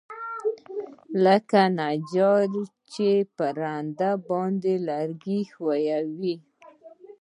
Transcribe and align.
لکه 1.23 1.61
نجار 1.79 2.43
چې 2.93 3.09
په 3.35 3.45
رنده 3.61 4.11
باندى 4.27 4.75
لرګى 4.87 5.39
ښويوي. 5.53 6.35